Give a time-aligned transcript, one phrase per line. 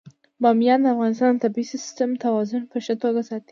[0.41, 3.49] بامیان د افغانستان د طبعي سیسټم توازن په ښه توګه ساتي.